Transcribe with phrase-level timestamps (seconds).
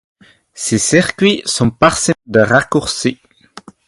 [0.55, 3.19] Ses circuits sont parsemés de raccourcis.